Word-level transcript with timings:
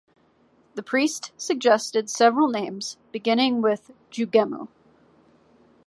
The 0.73 0.81
priest 0.81 1.31
suggested 1.37 2.09
several 2.09 2.47
names, 2.47 2.97
beginning 3.11 3.61
with 3.61 3.91
"Jugemu". 4.09 4.67